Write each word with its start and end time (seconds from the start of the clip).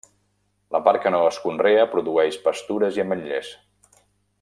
La 0.75 0.81
part 0.87 1.03
que 1.03 1.11
no 1.17 1.19
es 1.33 1.39
conrea 1.45 1.85
produeix 1.95 2.41
pastures 2.49 3.01
i 3.01 3.07
ametllers. 3.09 3.57